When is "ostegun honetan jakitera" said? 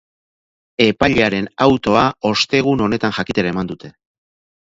2.31-3.53